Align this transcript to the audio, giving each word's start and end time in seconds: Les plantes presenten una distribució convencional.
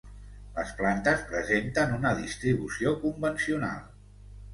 Les 0.53 0.69
plantes 0.77 1.19
presenten 1.31 1.93
una 1.97 2.13
distribució 2.21 2.95
convencional. 3.05 3.85